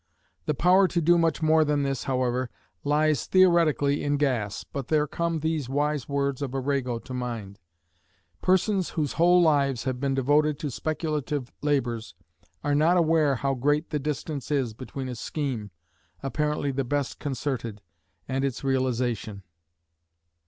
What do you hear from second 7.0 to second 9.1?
mind: "Persons